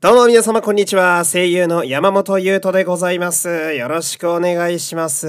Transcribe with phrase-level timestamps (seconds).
[0.00, 1.24] どうも皆様こんにちは。
[1.24, 3.48] 声優の山本優斗でございます。
[3.74, 5.26] よろしくお願いします。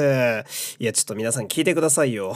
[0.77, 2.35] いや、ちょっと皆さん聞いてくださいよ。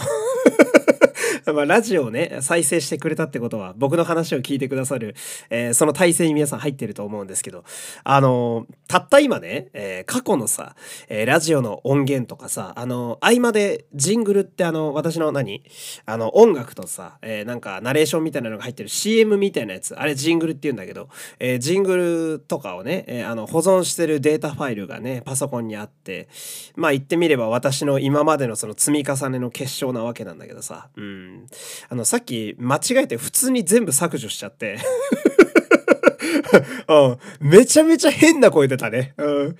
[1.54, 5.16] まあ、ラジオをね、再生してくれたってことは、僕の話を聞いてくださる、
[5.50, 7.64] えー、その体制に皆さん入ってると思うんですけど、
[8.04, 10.76] あのー、たった今ね、えー、過去のさ、
[11.10, 15.64] えラジオの音源とかさ、あの合間でジングルってあの、私の何
[16.06, 26.28] あの、音楽とさ、えなんかナレーションみたいなのが入ってる CM みたいなやつ、あれジングルって言うんだけど、えジングルとかをね、えあの、保存してるデータファイルがね、パソコンにあって、
[26.76, 31.33] まあ言ってみれば私の今までのその積み重ねの結晶なわけなんだけどさ、うん。
[31.90, 34.78] あのさっき間違えて普通に全部削除しちゃって。
[36.88, 39.14] うん、めちゃめちゃ変な声出たね。
[39.18, 39.56] うん、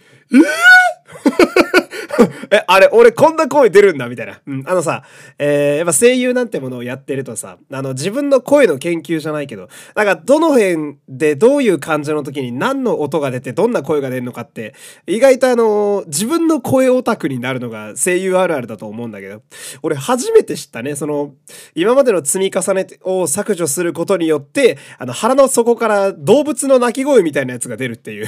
[2.68, 4.42] あれ、俺こんな声出るんだ、みたいな。
[4.46, 5.04] うん、あのさ、
[5.38, 14.76] えー、やっぱ声優なんてものをやってるとさ、あの、自分の声の研究じゃないけど、なんか、どの辺でどういう感じの時に何の音が出てどんな声が出るのかって、
[15.08, 19.42] 意外とあの、自分の声オタクになるのが声優あるあるだと思うんだけど、
[19.82, 21.34] 俺初めて知ったね、その、
[21.76, 28.28] 今までの積み重ねを削除することによって、あの、腹の底から動物の鳴き声みたいなやつが出るっていう。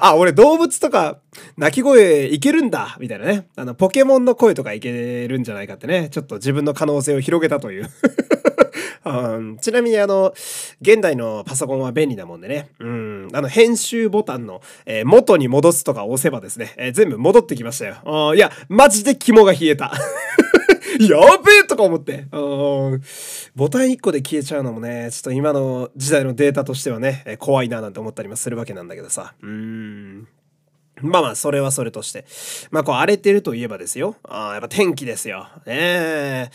[0.00, 1.18] あ、俺動物とか
[1.56, 3.46] 鳴き声いけるんだみたいなね。
[3.56, 6.08] あの、ポケモンの声とかいけるんじゃないかってね。
[6.10, 7.90] ちょっと自分の可能性を広げたという
[9.04, 9.58] うん。
[9.58, 10.32] ちなみにあの、
[10.80, 12.70] 現代のパソコンは便利なもんでね。
[12.78, 13.28] うん。
[13.32, 18.34] あの、編集ボタンの、えー、元に戻すとか押せばですね、えー、全部戻ってきましたよ。
[18.34, 19.92] いや、マジで肝が冷えた。
[21.00, 22.26] やべえとか思って。
[22.30, 29.34] ボタン1個で消えちゃうのもね、ちょっと今の時代のデータとしてはね、怖いななんて思ったりもするわけなんだけどさ。
[29.42, 30.28] うん。
[31.00, 32.24] まあまあ、それはそれとして。
[32.70, 34.16] まあ、こう、荒れてるといえばですよ。
[34.22, 35.48] ああ、やっぱ天気ですよ。
[35.66, 36.50] ねえ。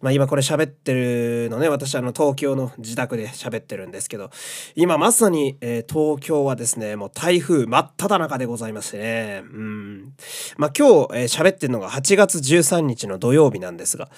[0.00, 4.30] まあ今これ喋ってるのね、私あの東京の自宅で喋ってるんですけど、
[4.76, 9.42] 今まさに、えー、東京はですね、もう台風真っ只中でございましてね。
[9.44, 10.14] うん。
[10.56, 14.08] まあ今日、えー、喋ってるのが8月13日の土曜日なんですが、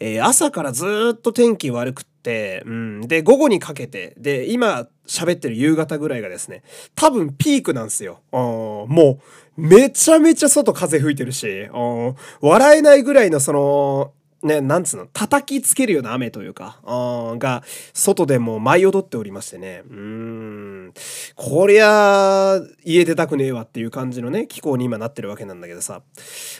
[0.00, 2.17] えー、朝からずっと天気悪くて、、
[2.64, 6.62] うん、で午後にかけてで今喋ってる夕方ぐらいがですね
[6.94, 8.20] 多分ピークなんですよ。
[8.32, 9.20] も
[9.56, 11.68] うめちゃめちゃ外風吹いてるし
[12.40, 14.12] 笑えないぐらいのその
[14.42, 20.94] ね、なんつうの、叩きつけるような雨というか、が、外でも舞い踊っておりましてね、うん、
[21.34, 26.02] こりゃ、家出たくねえわっていう感じのね、気候に今なってるわけなんだけどさ、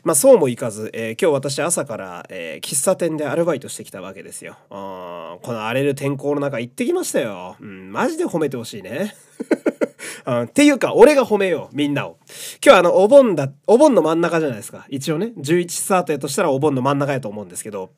[0.02, 4.56] まあそうもいかず、えー、今日私朝から、えー、喫茶店でアルバイトしてきたわけですよ。
[4.70, 7.56] この荒れる天候の中行ってきましたよ。
[7.60, 9.14] うん、マジで褒めてほしいね。
[10.26, 12.18] うん、っていうか、俺が褒めよう、みんなを。
[12.64, 14.86] 今日はあの、お盆だ、お盆の真ん中じゃないですか。
[14.88, 17.90] 一応ね、11スタートやとしたらお盆の真ん中やと思うんですけど、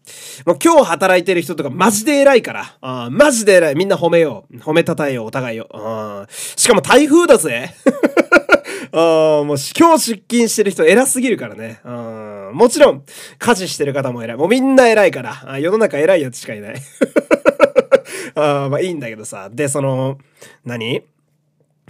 [0.47, 3.75] もう今日働いてる人とかマジで偉いから、あマジで偉い。
[3.75, 4.57] みんな褒めよう。
[4.59, 5.69] 褒めたたえよう、お互いよ。
[5.73, 7.75] あしかも台風だぜ。
[8.93, 11.81] あもう今日出勤してる人偉すぎるからね。
[11.85, 13.05] あもちろん、
[13.39, 14.37] 家事してる方も偉い。
[14.37, 15.59] もうみんな偉いから。
[15.59, 16.75] 世の中偉いやつしかいない。
[18.35, 19.49] あまあいいんだけどさ。
[19.51, 20.19] で、その、
[20.65, 21.03] 何？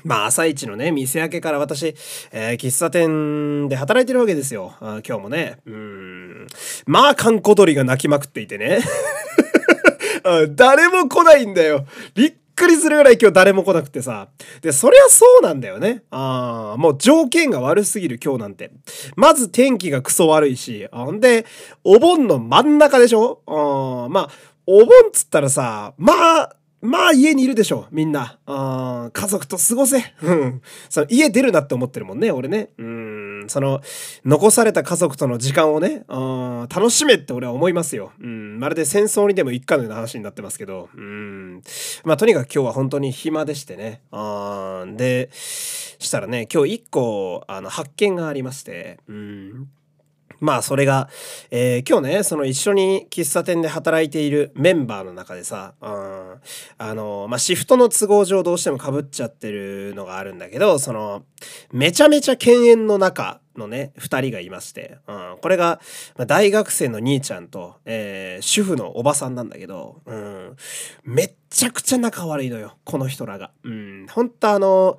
[0.05, 1.95] まあ朝一のね、店開けから私、
[2.33, 4.75] えー、喫茶店で働いてるわけですよ。
[4.81, 5.59] あ今日もね。
[5.67, 6.47] うん。
[6.87, 8.81] まあ、観光鳥が鳴きまくっていてね。
[10.55, 11.87] 誰も来ないんだよ。
[12.15, 14.29] びっくりするぐらい今日誰も来なくてさ。
[14.61, 16.03] で、そりゃそうなんだよね。
[16.11, 18.71] ああ、もう条件が悪すぎる今日なんて。
[19.17, 20.87] まず天気がクソ悪いし。
[20.93, 21.47] ほんで、
[21.85, 23.41] お盆の真ん中でしょ？
[23.47, 24.31] あまあ、
[24.67, 26.13] お盆っつったらさ、ま
[26.43, 28.39] あ、まあ家にいるでしょみんな。
[28.47, 30.03] 家族と過ごせ。
[30.89, 32.71] その家出るなって思ってるもんね、俺ね。
[32.79, 33.45] うん。
[33.49, 33.81] その、
[34.25, 38.13] 残された家族との時間をね、楽しめって俺は思いますよ。
[38.21, 38.59] うん。
[38.59, 40.89] まるで戦争にでも一家のような話になってますけど。
[40.95, 41.63] うん。
[42.05, 44.01] まあとにかく今日は本当に暇でしてね。
[44.11, 49.01] あで、したらね、今日一個、あの、発見がありまして。
[49.07, 49.69] うん。
[50.41, 51.09] まあそれが、
[51.51, 56.41] えー、今日ねその一緒に喫茶店で働いているメンバーの中でさ、うん、
[56.79, 61.25] あのまあシフトの都合上どうしてもかぶっちゃってるのがあるんだけどその
[61.73, 65.81] めちゃめちゃ犬猿の中のね2人がいまして、うん、これが、
[66.27, 70.57] 大学生の兄ちゃんと、えー、主婦のおばさんなんだけど、うん、
[71.05, 73.51] めっちゃくちゃ仲悪いのよこの人らが。
[73.65, 74.99] うん、本当あの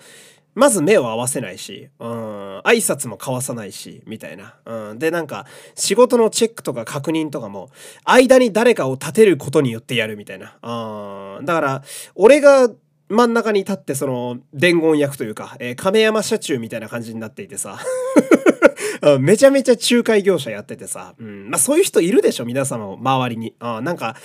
[0.54, 4.56] まず目を合わせないし、うん、挨拶も交わさないし、みたいな。
[4.66, 5.46] うん、で、なんか、
[5.76, 7.70] 仕事のチェックとか確認とかも、
[8.04, 10.58] 間に誰かを立てることによってやるみたいな。
[10.62, 11.84] うん、だから、
[12.16, 12.70] 俺が
[13.08, 17.80] 真ん中に立って、その、伝言役というか、えー、亀山社中みたいな感じになっていてさ。
[19.20, 21.16] めちゃめちゃ仲介業者やっててさ。
[21.18, 23.56] うん、まあそういう人いるでしょ、皆様も、周りに。
[23.60, 24.16] あなんか、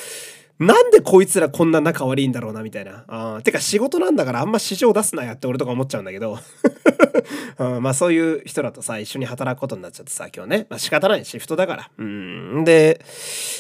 [0.59, 3.05] なんでこいつらこんな仲悪いんだろうな、みたいな。
[3.09, 6.39] あてか仕事なんだからあんま市場出すなやって俺とか思っちゃうんだけど。
[7.59, 10.67] うん、まあそういう人らとさ、一緒に働くことになっちゃってさ、今日ね。
[10.71, 11.91] まあ仕方ないシフトだから。
[11.99, 12.65] うん。
[12.65, 13.01] で、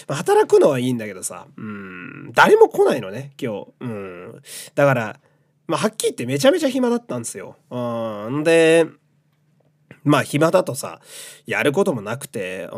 [0.08, 3.66] まあ、働くのはいいんだけどさ、うん、誰も来ないのね、今日。
[3.80, 4.42] うん。
[4.74, 5.20] だから、
[5.66, 7.56] まあはっきり言ってめちゃめちゃ暇だったんですよ。
[7.70, 8.44] うん。
[8.44, 8.86] で、
[10.06, 11.00] まあ暇だとさ、
[11.46, 12.76] やることもなくて、う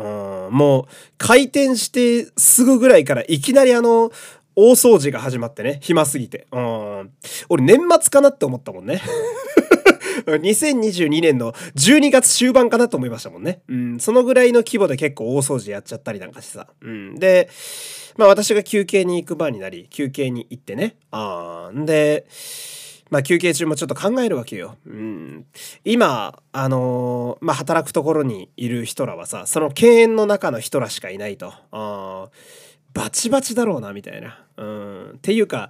[0.49, 0.85] ん、もう
[1.17, 4.11] 開店してすぐぐらいからいきなりあの、
[4.55, 6.47] 大掃除が始まってね、暇すぎて。
[6.51, 7.11] うん。
[7.47, 9.01] 俺年末かなって思ったもんね。
[10.25, 13.61] 2022年の12月終盤かなと思いましたもんね。
[13.69, 13.99] うん。
[13.99, 16.67] そのぐらいの規模で結構大掃除やっちゃったりなんかしてさ。
[16.81, 17.15] うん。
[17.15, 17.49] で、
[18.17, 20.97] まあ私が休憩に行く番になり、休憩に行ってね。
[21.11, 22.25] あんで、
[23.09, 24.77] まあ休憩中もちょっと考えるわけよ。
[24.85, 25.45] うん、
[25.83, 31.53] 今、あのー、まあ働くところにいる人らはさ、その敬遠の中の人らしかいないと。
[31.71, 32.29] あ
[32.93, 34.43] バチバチだろうな、みたいな。
[34.57, 35.69] うん、っていうか、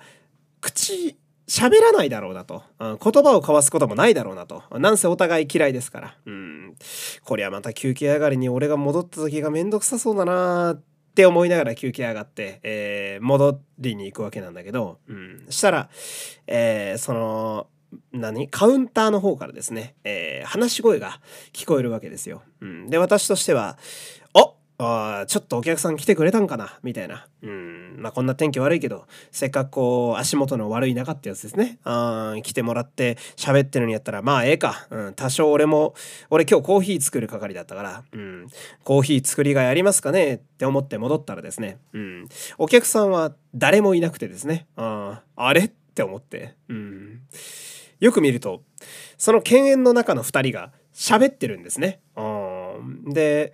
[0.61, 2.99] 口、喋らないだろうなと、うん。
[3.01, 4.63] 言葉を交わすこともないだろうなと。
[4.71, 6.15] なんせお互い嫌いですから。
[6.25, 6.75] うん。
[7.23, 10.81] こりゃまた休憩上がりに俺が戻った時がめんどくさそうだなっ
[11.19, 15.45] って思いながら休憩上がって、えー、戻りに行くわけなんだけど、うん。
[15.49, 15.89] したら、
[16.47, 17.67] えー、その、
[18.13, 18.47] 何？
[18.47, 21.19] カウンターの方からですね、えー、話し声が
[21.51, 22.41] 聞こえるわけですよ。
[22.61, 23.77] うん、で、私としては、
[24.81, 26.79] あちょっとお客さん来てくれたんかな？
[26.83, 27.27] みたいな。
[27.43, 27.97] うん。
[27.99, 31.79] まあ、こんな天気悪いけど、せっかくこう、足元の悪い中ってやつですね。
[31.83, 34.87] あ来てもらって喋ってるんやったら、まあ、ええか。
[34.89, 35.13] うん。
[35.15, 35.95] 多少俺も、
[36.29, 38.47] 俺今日コーヒー作る係だったから、うん。
[38.85, 40.35] コーヒー作りがいありますかね？
[40.35, 42.29] って思って戻ったらですね、うん。
[42.57, 45.65] お客さんは誰もいなくてですね、ああれ？
[45.65, 47.21] って思って、うん。
[47.99, 48.63] よく見ると、
[49.17, 51.99] その犬猿の中の2人が喋ってるんですね。
[52.15, 52.21] う
[53.09, 53.13] ん。
[53.13, 53.51] で、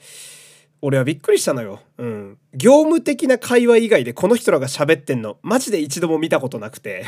[0.85, 1.79] 俺はびっくりしたのよ。
[1.97, 2.37] うん。
[2.53, 7.05] 業務的な会話以外でこの人らが喋ってんの、マジで一度も見たことなくて。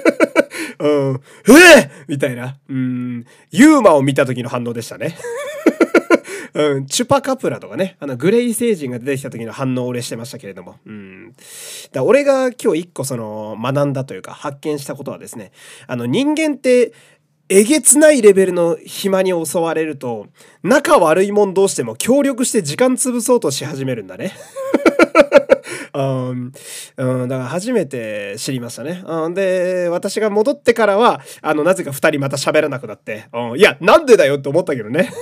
[0.80, 1.20] うん。
[1.50, 2.56] ええみたいな。
[2.66, 3.26] うん。
[3.50, 5.18] ユーマを見た時の反応でしたね。
[6.54, 10.76] うん、チュパカプラとかね、あの、グレイ星人が出てきた時の反応を俺してましたけれども。
[10.86, 11.34] うん。
[11.92, 15.52] だ俺が今日一個その、学んだというか、発見したことはですね、
[15.88, 16.92] あの、人間って、
[17.48, 20.28] えげつないレベルの暇に襲われると、
[20.62, 24.32] 仲悪いもんどうしても協力して時間潰そうとし始めるんだね。
[25.94, 26.52] うん、
[27.28, 29.02] だから初めて知りましたね。
[29.06, 35.12] うん、で、私が戻ってからは、あの、なぜか二人また喋らなくなって、うん、いや、なんでだよって思ったけどね。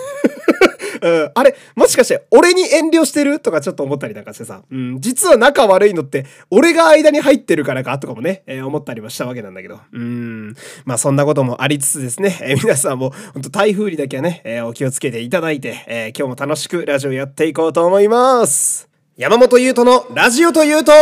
[1.03, 3.41] うん、あれ、もしかして俺に遠慮してる？
[3.41, 7.99] とかちょっと思ったりなんかしてさ、うん、実は仲悪いのって俺が間に入ってるからか？
[7.99, 10.55] とかもね、えー、思ったりもしたわけなんだけど、うん、
[10.85, 18.89] まあそんなこともありつつですね、えー、皆さんも本当台風にだけはね、えー、お気をつけていただいて、えー、今日も楽しくラジオやっていこうと思います。
[19.17, 20.93] 山本優斗のラジオというと、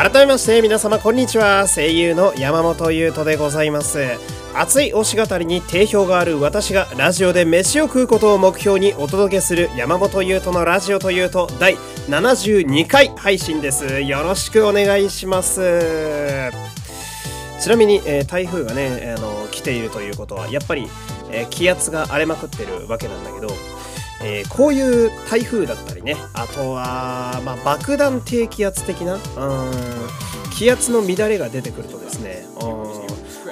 [0.00, 1.68] 改めまして皆様こんにちは。
[1.68, 3.98] 声優の山本優斗でございます。
[4.54, 11.76] 熱い推し語りに定評がある私がラジオで飯を食うことを目標にお届けする山本優斗のラジオというと第
[12.08, 14.00] 72回配信です。
[14.00, 16.50] よろしくお願いします。
[17.60, 20.88] ちなみに、えー、台風がね、あの来ているということはやっぱり、
[21.30, 23.48] えー、気圧が荒れまくってるわけなんだけど
[24.22, 26.16] えー、こういう台風だったりね。
[26.34, 29.20] あとは、まあ、爆弾低気圧的なうん
[30.54, 32.44] 気圧の乱れが出てくるとですね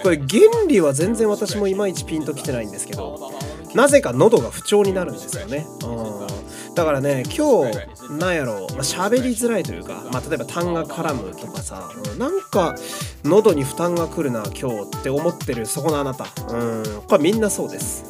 [0.03, 3.33] これ原理は全然私もいまいちピンときてないんですけど
[3.75, 5.67] なぜか喉が不調になるんですよね。
[5.83, 6.29] うん
[6.75, 12.77] だからね今日なんやろう、まあ、喋りづらいというか、まあ、例えば痰が絡むとかさ、うん、なんか
[13.25, 16.27] 喉に負担が来るな今日って思ってるそこのあなた。
[16.55, 18.05] うんこれみんなそうです。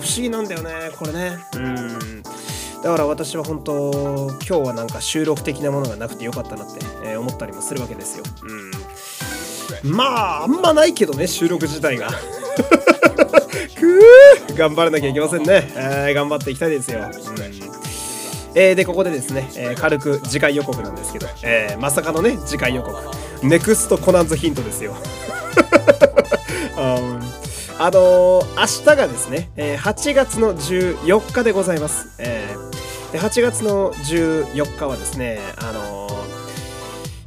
[0.00, 1.38] 不思議なんだよねこれね。
[1.54, 2.22] うん。
[2.82, 8.24] だから私は本当今日はなんか収録的なものがなくてよかったなって、えー、思ったりもするわけですよ。
[9.84, 9.94] うん。
[9.94, 12.10] まああんまないけどね収録自体が。
[13.76, 17.06] くー頑張らなきゃいけませんね、えー、頑張っていきたいですよ、うん。
[18.54, 22.96] えー、でここでですね、えー、軽く次回予告なんですけど、えー、まさかのね次回予告。
[23.42, 24.94] ネクストコナンズヒントですよ、
[26.76, 27.20] um
[27.82, 32.14] あのー、明日がですね、えー、8月の14日でございます。
[32.18, 36.12] えー、で8月の14日はですね、あのー、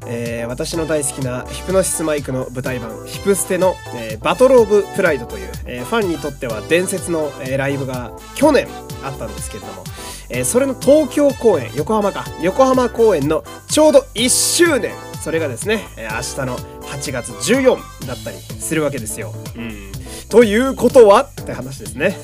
[0.05, 8.67] えー、私の大好きなヒプノシスマイクの舞台版ヒプステの、えー、バトル・オブ・プライドという、えー、ファンにとっては伝説の、えー、ライブが去年
[9.03, 9.83] あったんですけれども、
[10.29, 19.33] えー、それの東京公演横浜か横浜公演のちょうど1周年それがですね、え、明日の8月14だったりするわけですよ。
[19.55, 19.92] うん。
[20.29, 21.23] ということは？
[21.23, 22.17] って話ですね。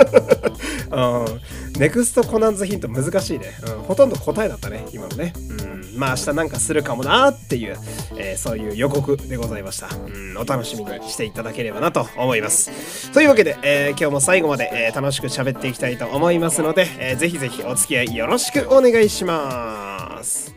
[0.92, 1.40] うん。
[1.78, 3.52] ネクストコナンズヒント難しいね。
[3.66, 3.82] うん。
[3.82, 5.32] ほとんど答えだったね、今のね。
[5.36, 5.98] うん。
[5.98, 7.76] まあ明日なんかするかもなっていう、
[8.16, 9.88] えー、そういう予告でございました。
[9.88, 10.36] うん。
[10.38, 13.10] お楽しみにしていただければなと思います。
[13.12, 20.54] というわけで、えー、今日も最後まで、えー、楽しく喋っていきたいと思いますので、えー、ぜひぜひお付き合いよろしくお願いします。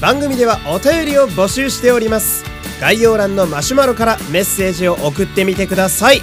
[0.00, 2.42] 番組ではお便りを募集しております
[2.80, 6.22] 概要欄のマシュマロからメッセージを送ってみてください。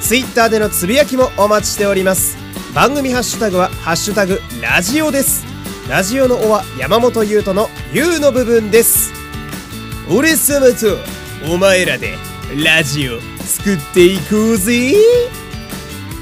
[0.00, 2.36] Twitter でのつぶやきもお待ちしております。
[2.74, 5.44] 番組ハッシュタグは「ハッシュタグラジオ」です。
[5.88, 9.12] ラジオの「お」は山本優斗の「優」の部分です。
[10.08, 10.98] 俺様と
[11.52, 12.14] お前らで
[12.64, 14.94] ラジオ作っていこうぜ。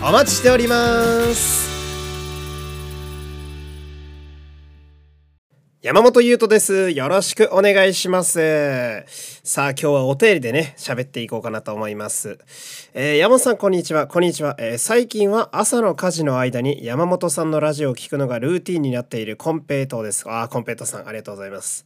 [0.02, 1.70] お待ちしております。
[5.82, 6.90] 山本優斗です。
[6.90, 9.31] よろしくお願いします。
[9.44, 12.38] さあ、今日はお便りでね、喋っていこうかなと思います。
[12.94, 14.06] えー、山本さん、こんにちは。
[14.06, 20.30] こんにちは、えー、最近は朝の家事の間に山本さんのラジオを聞くのがルーティンになっているコンペイトーです。
[20.30, 21.84] あ、コンペイトさん、ありがとうございます。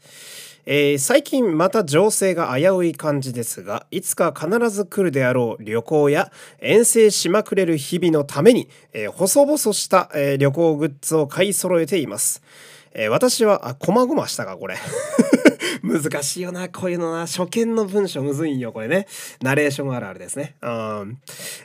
[0.67, 12.43] えー、最近また情勢が危うい感じですが、いつか必ず来るであろう旅行や遠征しまくれる日々のために、え細々した、え旅行グッズを買い揃えています。
[12.93, 14.77] えー、私は、あ、こまごましたか、これ。
[15.87, 17.21] 難しいよな、こういうのな。
[17.27, 19.07] 初見の文章むずいんよ、これね。
[19.41, 20.57] ナレーションあるあるですね。
[20.61, 21.19] うん。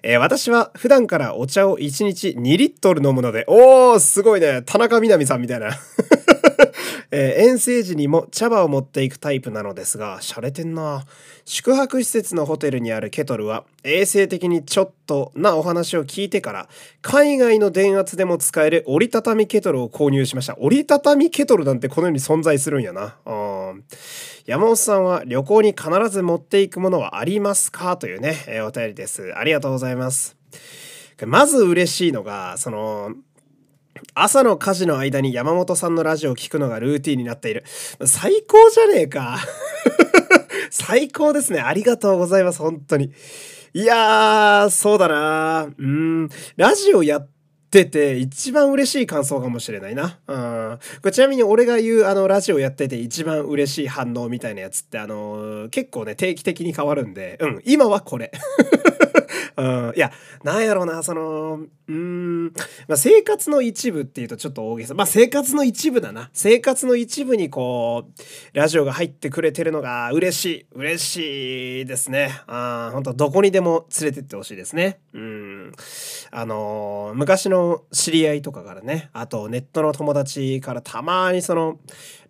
[0.03, 4.61] えー、私は普段からお茶を1日2リットル飲むので、おー、すごいね。
[4.63, 5.71] 田中みな実さんみたいな。
[7.11, 11.05] えー、遠征時にも茶葉を持っていくタイプなのですが、洒落てんな。
[11.43, 16.69] 宿泊施設のホテルにあるケトルは衛生的にちょっとなお話を聞いてから
[17.01, 20.55] 海外の電圧でも使える折りたたみケトルを購入しました。
[20.59, 23.17] 折りたたみケトルなんてこの世に存在するんやな。
[24.45, 27.97] 山本さんは旅行に必ず持っていくものはありますか？
[27.97, 29.33] というね、えー、お便りです。
[29.35, 30.37] ありがとうございます。
[31.25, 33.13] まず嬉しいのがその
[34.13, 37.63] 朝の家事の間に山本さんのラジオを聞くのがルーティンになっている。
[38.05, 39.39] 最高じゃねえか。
[40.69, 41.59] 最高ですね。
[41.59, 42.59] ありがとうございます。
[42.59, 43.11] 本当に。
[43.73, 46.29] いやー、そうだなうん。
[46.57, 47.29] ラジオやっ
[47.69, 50.19] てて一番嬉しい感想かもしれないな。
[50.27, 50.79] うん。
[51.01, 58.31] これちなみに俺が言うあのラジオやってて一番嬉しい反応みたいなやつってあのー、結構ね定期的に変わるんで、うん、今はこれ。
[59.61, 60.11] うん、いや、
[60.43, 62.45] なんやろうな、その、うん、
[62.87, 64.95] まあ、生活の一部っていうとちょっと大げさ。
[64.95, 66.31] まあ、生活の一部だな。
[66.33, 70.65] 生活の一部にこう、ラジオが入ってくれてるのが嬉しい。
[70.73, 72.41] 嬉しいですね。
[72.47, 74.99] あ本当どこにでも連れてってほしいですね。
[75.13, 75.71] うん。
[76.31, 81.77] あのー、昔の知り合いとかからね、あとネットの友達からたまにその、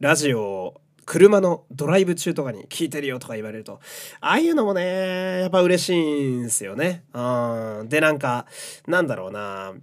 [0.02, 3.80] ラジオを車のドライブ中とかに聞いてるよとか言われると、
[4.20, 7.04] ああいうのもね、やっぱ嬉しいんすよね。
[7.14, 7.90] うん。
[7.90, 8.46] で、なんか、
[8.88, 9.74] なんだろうな。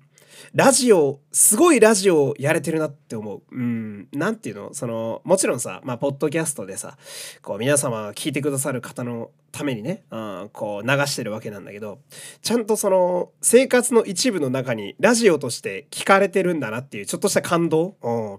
[0.55, 3.43] ラジオ、すごいラジオやれてるなって思う。
[3.51, 4.09] うん。
[4.13, 4.75] なんていうの？
[4.75, 6.97] その、もちろんさ、まあ、ポッドキャストでさ、
[7.43, 11.99] こう、皆様聞いてくださる方のためにね、うん、こう、流してるわけなんだけど、
[12.43, 18.35] ちゃんとその、生活の一部の中にラジオとして聞かれてるんだなっていう、ちょっとした感動、うん、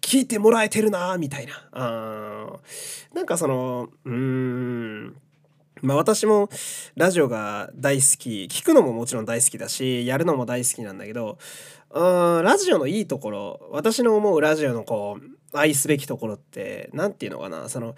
[0.00, 1.68] 聞いてもらえてるなみたいな。
[1.72, 3.14] うん。
[3.14, 5.16] なんかその、うーん、
[5.82, 6.48] まあ私も
[6.96, 11.38] ラジオが大好き、聞くのももちろん大好きだし、やるのも大好きなんだけど、
[11.90, 17.94] うん、ラジオのいいところ、私の思うラジオのこう、愛すべきところって、何て言うのかな、その、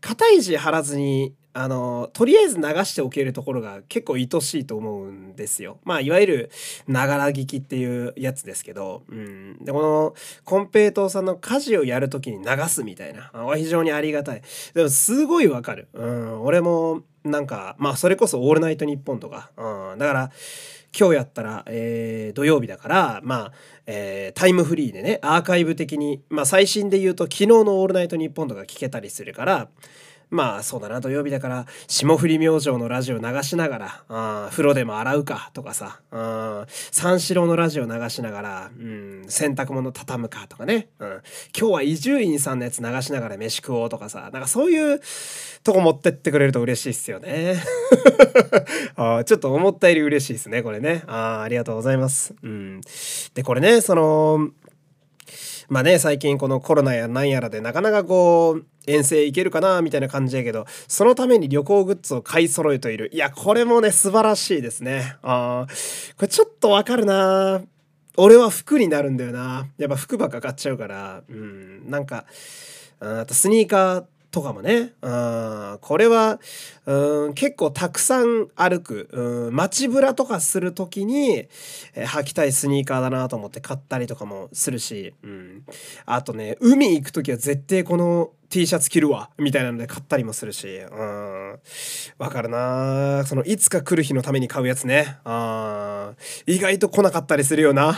[0.00, 5.78] 肩意地張らずにあのとりあえず流しておけるところが結構愛しいと思うんですよ。
[5.84, 6.50] まあいわゆる
[6.86, 14.42] ながら聞きっていうやつですけど、うん、でこのコンペイトーさんの家事をやる時に流すみたいな非常にありがたい。
[14.74, 15.88] でもすごいわかる。
[15.94, 20.30] うん、俺もなんかまあそれこそ「オールナイトニッポン」とか、うん、だから
[20.98, 23.52] 今日やったら、えー、土曜日だからまあ、
[23.86, 29.68] えー、タイムフリーでねアーカイブ的に、まあ、最新で言うと昨日の「オールナイトニッポン」とか聞けたりするから
[30.28, 41.08] まあそうだな土曜日だから霜降り明星のラジオ流しながらあ風呂でも洗うかとかさあ三四郎のラジオ流しながら、うん、洗濯物畳むかとかね、うん、
[41.56, 45.00] 今日は伊集院さんのやつ流しながら飯食おうとかさなんかそういう
[45.62, 47.62] とこ持ってってくれると嬉しいっすよね。
[48.96, 51.04] あちょっと思ったより嬉しいですねこれね。
[51.06, 52.80] あありがとうございます、うん、
[53.34, 54.50] でこれねその
[55.68, 63.10] まあね、最近このコロナやなんやらでなかなかこう、遠征行けるかなみたいな感じやけど、そのために旅行グッズを買い揃えている。
[63.12, 65.16] いや、これもね、素晴らしいですね。
[65.22, 65.72] ああ、
[66.16, 67.62] これちょっとわかるな
[68.16, 69.66] 俺は服になるんだよな。
[69.76, 72.24] やっぱ服ばっか買っちゃうから、うん、なんか、
[73.00, 74.04] あとスニーカー
[74.36, 76.38] とかもね、うん、これは、
[76.84, 81.48] うん、結構たくさん歩く、うん、街ぶらとかする時に、
[81.94, 85.64] えー、履きたいスニーカーだなと思って買ったりとかもするし、うん、
[86.04, 91.58] あとね海行く時は絶対この T シャツ着るわみたいなので買ったりもするし、うん、
[92.18, 96.12] わかるなそのいつか来る日のために買うやつね、あ
[96.46, 97.96] 意外と来なかったりするよな。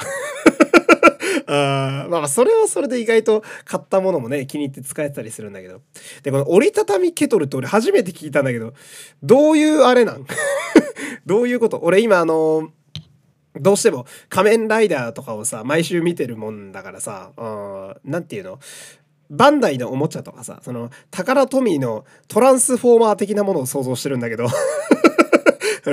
[1.51, 5.81] あまあそれはそれで意外と買ったものもね気に入って使えてたりするんだけど。
[6.23, 8.75] でこの折りたたみケトルって俺初めて聞いたんだけど
[9.23, 10.27] どういうあれなん？
[11.27, 11.81] どういうこと？
[11.83, 12.69] 俺今あの
[13.57, 17.33] どうしても仮面ライダーとかをさ毎週見てるもんだからさ
[18.05, 18.59] 何て言うの？
[19.31, 24.47] バンダイのおもちゃとかさそのタカラトミーのトランスフォーマー的なものを想像してるんだけど。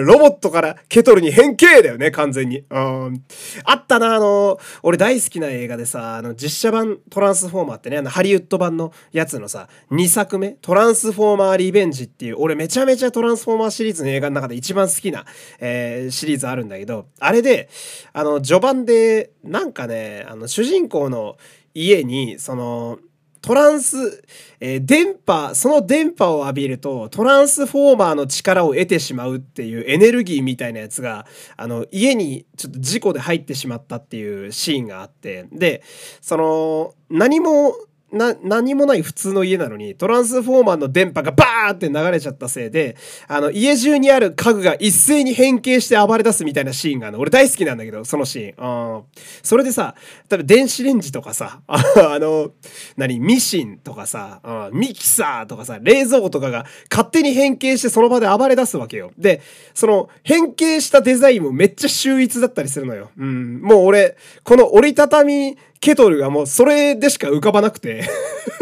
[0.01, 2.63] ロボットからケトルに変形だよね、完全に。
[2.69, 3.23] うん。
[3.63, 15.25] あったな、あの、俺大好きな映画でさ、あの、実写版トランスフォーマーってね、あの、ハリウッド版のやつのさ、2作目、トランスフォーマーリベンジっていう、俺めちゃめちゃトランスフォーマーシリーズの映画の中で一番好きな、
[15.59, 17.69] えー、シリーズあるんだけど、あれで、
[18.13, 21.37] あの、序盤で、なんかね、あの、主人公の
[21.73, 22.99] 家に、その、
[23.45, 24.23] トランス、
[24.59, 35.83] えー、電波、その電波を浴びると、トランスフォーマーの力を得てしまうっていうエネルギーみたいなやつが、あの、家にちょっと事故で入ってしまったっていうシーンがあって、で、
[36.21, 37.75] その、何も、
[38.15, 42.95] 何もない普通の家なのに、トランスフォーマーの電波がバーって流れちゃったせいで、
[43.27, 47.21] あの、家中にある家具が一斉に変形して暴れ出すみたいなシーンがあるの。
[47.21, 49.03] 俺大好きなんだけど、そのシーン。
[49.43, 49.95] それでさ、
[50.29, 51.83] 多分電子レンジとかさ、 あ
[52.19, 52.51] の、
[52.95, 54.39] 何、ミシンとかさ、
[54.71, 59.11] ミキサーとかさ、冷蔵庫とかが勝手に変形してその場で暴れ出すわけよ。
[59.17, 59.41] で、
[59.73, 63.11] その変形したデザインもめっちゃ秀逸だったりするのよ。
[63.17, 63.61] うん。
[63.61, 68.03] もう俺、この折りたたみケトルがもうそれでしか浮かばなくて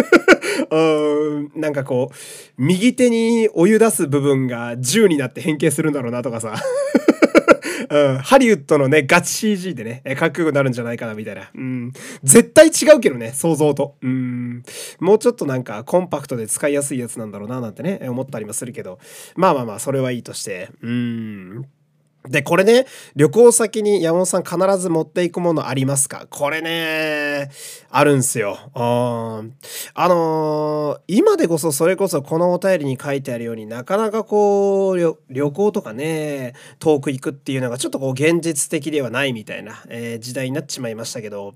[0.70, 2.16] うんなんかこう
[2.58, 6.56] 右手にお湯出す部分が銃になって変形するんだろうなとかさ
[7.90, 11.52] うん、ハリウッドのね、ガチ CG でね、かっこよくなるんじゃないかなみたいな。
[11.54, 11.92] うん。
[12.24, 13.98] 絶対違うけどね、想像と。
[14.02, 14.64] うん。
[15.00, 19.00] もうちょっとなんかコンパクトで使いやすいやつなんだろうななんてね、思ったりもするけど。
[19.36, 20.70] まあまあまあ、それはいいとして。
[20.82, 21.66] うん。
[22.30, 22.86] で、これね、
[23.18, 26.26] 旅行先に山本さん必ず持っていくものありますか？
[26.30, 27.52] これね、
[27.90, 28.58] あるんすよ。
[28.74, 29.44] あ
[29.94, 41.56] あのー、今でこそそれこそこのお便りに書いてあるようになかなかこう、旅行とかね、遠く行くっていうのがちょっとこう現実的ではないみたいな、えー、時代になっちまいましたけど、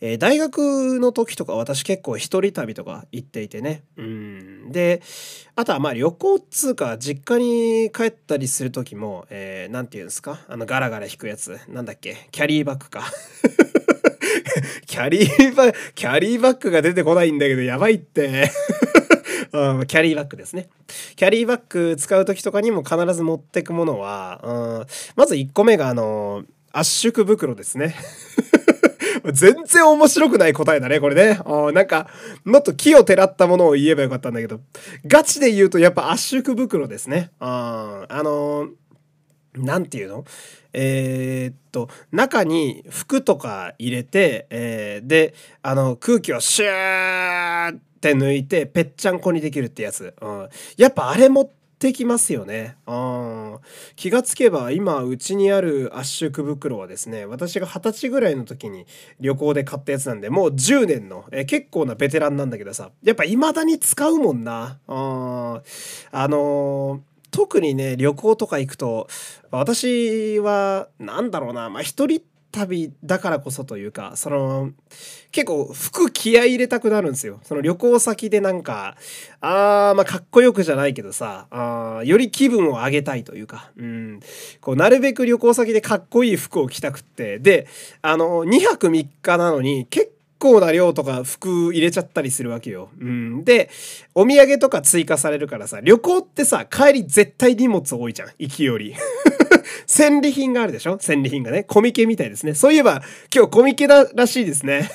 [0.00, 3.84] えー、大学の時とか私結構一人旅とか行っていてね。
[3.96, 4.72] うん。
[4.72, 5.02] で、
[5.54, 10.40] あとはまあ旅行っつうか実家に帰ったりする時も、えー、て言うんですか？
[10.48, 11.58] あのガラガラ引くやつ。
[11.68, 12.28] なんだっけ？
[12.30, 13.04] キャリーバッグか。
[14.86, 18.50] キャリーバッグ、キャリーバッグが出てこないんだけどやばいって。
[19.52, 20.68] うん、キャリーバッグですね。
[21.16, 24.86] キャリーバッグ使う時とかにも必ず持ってくものは、うん、
[25.16, 27.94] まず1個目があの圧縮袋ですね。
[29.32, 31.40] 全然面白くない答えだね、これね。
[31.74, 32.08] なんか、
[32.44, 34.60] もっと木をてらったものを言えばよかったんだけど、
[35.06, 37.30] ガチで言うとやっぱ圧縮袋ですね。
[37.38, 38.70] あのー、
[39.54, 40.24] なんていうの？
[40.72, 50.14] えー、っと、中に服とか入れて、えー、で、あの、空気をシューって抜いて、ぺっちゃんこにできるってやつ。
[50.20, 52.76] うん、やっぱあれ持ってきますよね。
[52.86, 53.58] あ
[53.96, 58.86] 気がつけば今うちにある圧縮袋はですね私が二十歳ぐらいの時に
[59.18, 64.78] 旅行で買ったやつなんでもう10年のえ結構なベテランなんだけどさやっぱ未だに使うもんな。
[64.88, 65.62] あ
[66.12, 69.08] あのー特にね旅行とか行くと
[69.50, 74.70] 私は何だろうなまあ一人旅だからこそというかその
[75.30, 77.38] 結構服気合い入れたくなるんですよ。
[77.44, 78.96] その旅行先でなんか
[79.40, 84.20] あーまあかっこよくじゃないけどさあより気分を上げたいというかうん。
[84.60, 87.38] こうなるべく旅行先でかっこいい服を着たくって。
[87.38, 87.68] で
[88.02, 90.19] あの2泊3日なのに結構
[90.60, 92.88] な量とか服入れちゃったりするわけよ。
[93.00, 93.70] うん、で
[94.14, 98.94] お土産とか追加されるからさ旅行ってさ帰り絶対荷物多いじゃん行きより。
[99.86, 100.98] 戦利品があるでしょ？
[101.00, 101.64] 戦利品がね。
[101.64, 102.54] コミケみたいですね。
[102.54, 103.02] そういえば、
[103.34, 104.88] 今日コミケだらしいですね。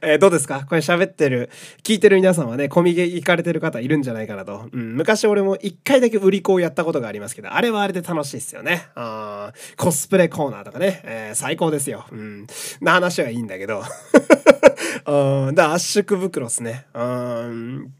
[0.00, 0.64] えー、どうですか？
[0.68, 1.50] これ喋ってる、
[1.82, 4.68] 聞いてる皆さんはね、コミケ行かれてる方いるんじゃないかなと。
[4.72, 8.86] うん、昔俺も一回だけ売り子をやったことがありますけど、あれはあれで楽しいっすよね。
[8.94, 12.06] あコスプレコーナーとかね、えー、最高ですよ。
[12.10, 12.46] うん。
[12.80, 13.82] な話はいいんだけど。
[15.06, 16.86] うん、だ圧縮袋っすね。
[16.94, 17.94] うん。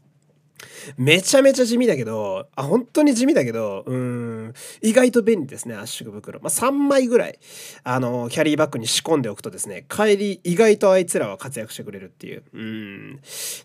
[0.97, 4.28] めちゃめちゃ地味だけど、あ、本当に地味だけど、うん、
[4.81, 6.39] 意外と便利ですね、圧縮袋。
[6.39, 7.39] まあ、3枚ぐらい、
[7.83, 12.43] あの、キャリーバッグに仕込んでおくとですね、帰り、意外とあいつらは活躍してくれるっていう。
[12.53, 13.19] うん。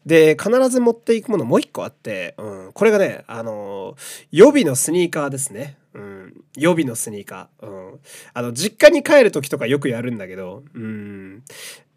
[0.07, 3.97] で、必ず持っていくものもう一個あって、うん、これがね、あの、
[4.31, 5.77] 予備のスニーカーですね。
[5.95, 7.67] うん、予備のスニーカー。
[7.67, 8.01] うん。
[8.33, 11.45] あの、実家に帰る時とかよくやるんだけど、うん。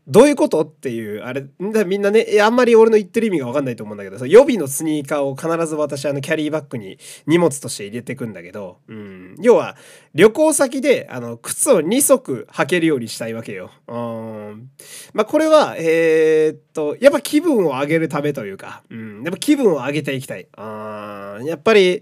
[0.08, 0.62] どういうこと？
[0.62, 9.36] っていう、あれ、みんなね、あんまり俺の言ってる意味がわかんないと思うんだけど、予備のスニーカーを必ず私、あの、キャリーバッグに荷物として入れていくんだけど、うん。
[9.42, 9.76] 要は、
[10.16, 13.72] 旅行先で、あの、靴を2足履けるようにしたいわけよ。
[13.88, 14.70] うん。
[15.14, 19.24] まあ、これは、えー、っと、やっぱ気分を上げるためというか、うん。
[19.24, 20.48] やっぱ気分を上げていきたい。
[20.56, 22.02] あやっぱり、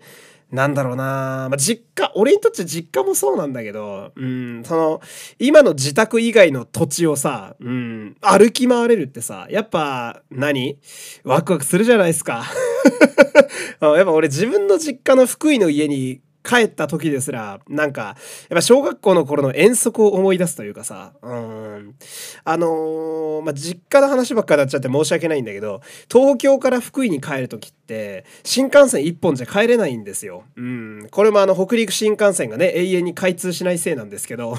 [0.52, 5.02] なんだろうな、まあ、実家、俺にとって実家もそうなんだけど、うん、その、
[5.40, 10.80] 今の自宅以外の土地をさ、うん、歩き回れるってさ、やっぱ何、
[11.24, 12.46] ワクワクするじゃないですか。
[13.82, 18.16] やっぱ俺自分の実家の福井の家に帰った時ですら、なんか、やっ
[18.50, 21.96] ぱ小学校の頃の遠足を思い出すというかさ、うん。
[22.44, 25.82] あのー、まあ、実家の話ばっかになっちゃって申し訳ないんだけど、
[26.12, 30.44] 東京から福井に帰る時って、新幹線1本じゃ帰れないんですよ。
[30.56, 31.08] うん。
[31.10, 34.56] これもあの、北陸新幹線がね、永遠に開通しないせいなんですけど、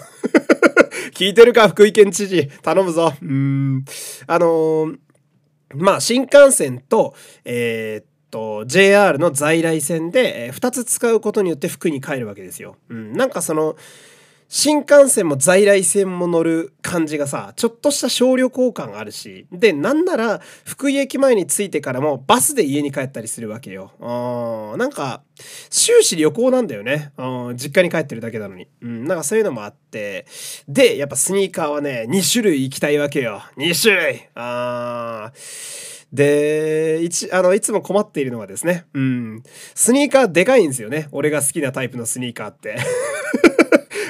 [1.15, 2.49] 聞いてるか、福井県知事。
[2.63, 3.13] 頼むぞ。
[3.23, 3.85] うん。
[4.27, 4.99] あのー、
[5.75, 12.77] まあ、新幹線と、えー、と JR の在来線で、え、2つ使うことによって福井に帰るわけですよ。
[12.91, 13.77] うん、なんかその
[14.49, 23.91] 新幹線も在来線も乗る感じがさちょっとした小旅行感があるしでなんなら福井駅前に着いてからもバスで家に帰ったりするわけよ。
[24.01, 25.23] あなんか
[25.71, 27.13] 終始旅行なんだよね。
[27.55, 28.69] 実家に帰ってるだけなのに。
[28.83, 30.27] うん、なんかそういうのもあって
[30.69, 33.43] でやっぱスニーカーはね2種類行きたいわけよ。
[33.57, 39.43] 2種類あーで、一、あの、いつも困っているのはですね、うん、
[39.75, 41.09] スニーカーでかいんですよね。
[41.13, 42.77] 俺が好きなタイプのスニーカーって。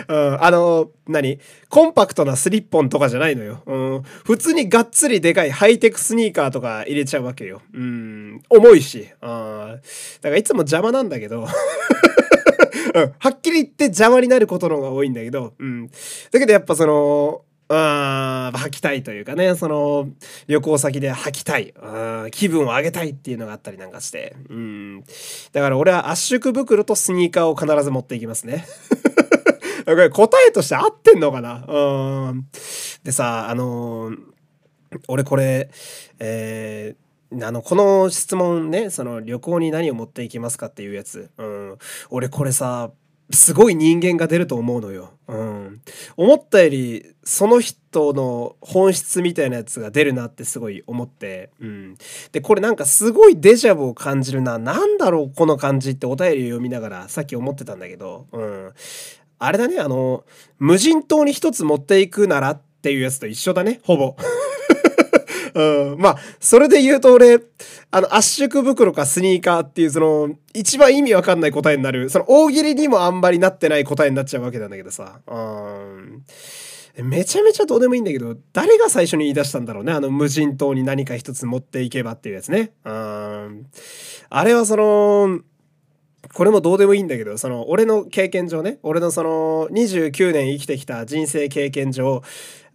[0.09, 1.41] うん、あの、何？
[1.69, 3.63] コンパクトなスリッポンとかじゃないのよ。
[3.67, 7.61] うん、普通にがっつりでかいハイテクスニーカーとか入れちゃうわけよ。
[7.75, 9.09] うん、重いし。
[9.21, 9.77] あ
[10.21, 11.49] だからいつも邪魔なんだけど。
[12.95, 15.89] うん、はっきり言って邪魔になることの方が多いんだけど、うん。
[16.31, 20.09] だけどやっぱその、あ履きたいというかね、その、
[20.47, 21.75] 旅行先で履きたい、
[22.31, 24.37] 気分を上げたいっていうのがあったりなんかして。
[24.49, 25.05] うん。
[25.53, 28.67] だから俺は圧縮袋とスニーカーを必ず持っていきますね。
[29.85, 31.65] これ答えとして合ってんのかな？
[31.69, 32.49] うん。
[33.05, 34.19] でさ、あのー、
[35.09, 35.71] 俺これ、
[36.19, 41.31] えー、あの、この質問ね、その旅行に何を持っていきますかっていうやつ。
[41.39, 41.79] うん。
[42.11, 42.91] 俺これさ、
[43.31, 45.13] すごい人間が出ると思うのよ。
[45.27, 45.81] うん。
[46.17, 51.51] 思ったより、その人の本質みたいなやつが出るなってすごい思って。
[51.61, 51.97] うん。
[52.31, 54.59] で、これなんかすごいデジャブを感じるな。
[54.59, 58.27] なんだろう、この感じってお便りを読みながらさっき思ってたんだけど。
[58.33, 58.73] うん。
[59.39, 60.25] あれだね、あの、
[60.59, 64.17] 無人島に一つ持っていくならっていうやつと一緒だね、ほぼ。
[65.57, 67.41] うん、まあ、それで言うと俺、
[67.91, 75.21] あの、圧縮袋かスニーカーっていう、その、一番意味わかんない答えになる、その大喜利にもあんまりなってない答えになっちゃうわけなんだけどさ。
[75.27, 76.25] うん。
[77.03, 79.93] めちゃめちゃどうでもいいんだけど、誰が最初に言い出したんだろうね。
[79.93, 82.73] あの無人島に何か一つ持っていけばっていうやつね。
[82.85, 83.67] うん。
[84.29, 85.41] あれはその、
[86.35, 92.23] これもどうでもいいんだけど、その、俺の経験上ね、俺のその、29年生きてきた人生経験上、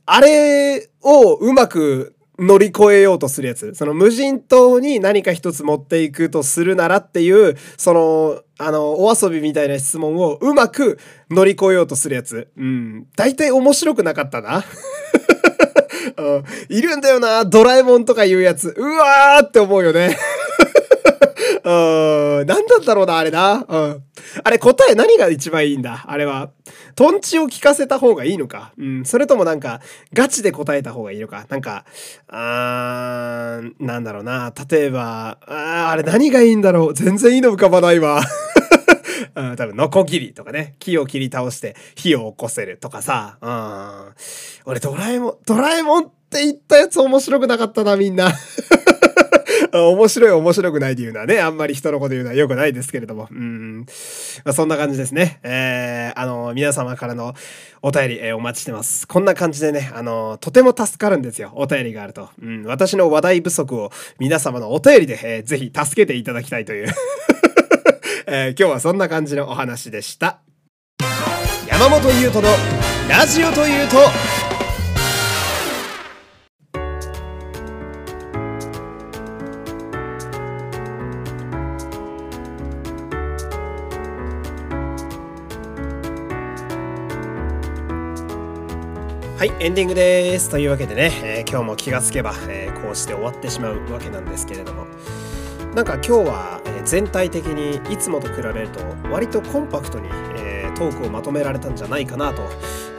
[0.06, 3.74] あれをうまく乗り越えようとするやつ。
[3.76, 12.50] その無人島に何か一つ持っていくとするならっていう、その、あの、お遊びみたいな質問をうまく乗り越えようとするやつ。
[12.58, 13.08] うん。
[13.16, 14.64] 大体面白くなかったな。
[16.18, 18.74] うん、いるんだよな、ドラえもんとかいうやつ。
[18.76, 20.18] うわーって思うよね。
[21.64, 23.66] うん、なんだったろうな、あれな。
[23.68, 24.04] うん。
[24.44, 26.04] あれ答え何が一番いいんだ？
[26.08, 26.50] あれは。
[26.96, 28.74] トンチを聞かせた方がいいのか？
[28.78, 29.06] うん。
[29.06, 29.82] それともなんか、
[30.14, 31.46] ガチで答えた方がいいのか？
[31.50, 31.86] なんか、
[32.28, 34.52] あー、なんだろうな。
[34.70, 36.94] 例えば、あー、あれ何がいいんだろう？
[36.94, 38.22] 全然いいの浮かばないわ。
[39.34, 44.14] うん、多分、ノコギリとかね、木を切り倒して火を起こせるとかさ、うん。
[44.66, 48.32] 俺、ドラえもん、ドラえもんって言ったやつ面白くなかったな、みんな。
[49.78, 53.28] 面白い面白くないっていうのはね、あんまり人のこと言うのは良くないですけれども。
[53.32, 53.86] うん。
[54.44, 55.40] まあ、そんな感じですね。
[55.44, 57.34] えー、あの、皆様からの
[57.82, 59.08] お便り、えー、お待ちしてます。
[59.08, 61.52] こんな感じでね、あの、とても助かるんですよ。
[61.56, 62.30] お便りがあると。
[62.42, 62.64] うん。
[62.64, 66.88] 私の話題不足を皆様のお便りで、えー、ぜひ助けていただきたいという
[68.28, 70.40] えー、今日はそんな感じのお話でした。
[71.68, 72.54] 山本優斗の
[73.10, 73.98] ラジオというと
[89.62, 90.50] エンディングです。
[90.50, 94.88] というわけでね、えー、今日も気がつけば、えー、こうして終わってしまうわけなんですけれども、
[95.76, 98.80] なんか今日は、え全体的にいつもと比べると
[99.12, 102.42] 割とコンパクトに、えー、トークをまとめられたんじゃないかなと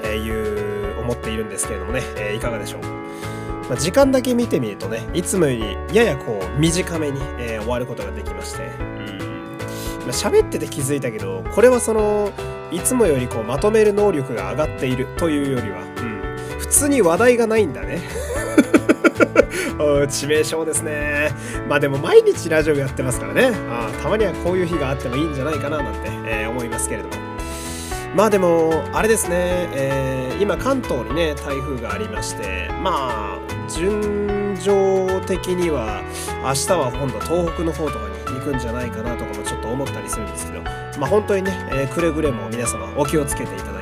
[0.07, 2.83] いう思っているんですけれどもね、えいかがでしょう？
[3.69, 9.19] ま、時間だけ見てみるとねいつもよりややこう短めに、え終わることができまして、うん。
[10.03, 12.31] まあ、喋ってて気づいたけどこれはその
[12.71, 16.22] いつもよりこうまとめる能力が上がっているというよりは、うん。
[16.73, 18.01] 通に話題がないんだね
[19.79, 21.33] 致命傷ですね。
[21.69, 23.53] まあでも毎日ラジオやってますからね。
[23.71, 27.15] あたまにはこういう日があってもいいんじゃないかななんて、えー、思いますけれども。
[28.15, 29.37] まあでも、あれですね、
[29.73, 36.03] えー、今関東にね、台風がありまして、まあ、順序的には
[36.45, 43.82] 明日は今度東北の方とかに行くんじゃないかなとかもちょっと思ったりするんですけど、まあ本当にね、えー、くれぐれも皆様お気をつけていただい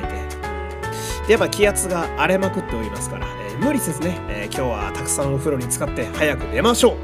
[1.27, 6.97] やっぱ気圧が荒れまくっておりますから、えー、無理せずね、えー、今日はたくさんお風呂に浸かって早く寝ましょ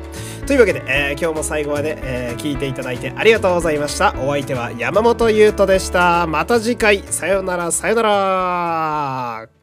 [0.43, 0.45] う。
[0.45, 4.15] というわけで、えー、今日も最後まで、え聞いていただいてありがとうございました。
[4.19, 6.25] お相手は山本優斗でした。
[6.25, 7.03] また次回。
[7.03, 9.56] さよならさよなら。